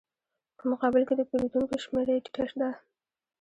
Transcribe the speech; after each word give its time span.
په 0.57 0.63
مقابل 0.71 1.01
کې 1.07 1.13
د 1.17 1.21
پېرودونکو 1.29 1.75
شمېره 1.83 2.11
یې 2.15 2.23
ټیټه 2.25 2.45
ده 2.61 2.69